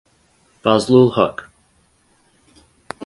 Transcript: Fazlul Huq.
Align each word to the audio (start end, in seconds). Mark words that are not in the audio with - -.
Fazlul 0.61 1.07
Huq. 1.15 1.37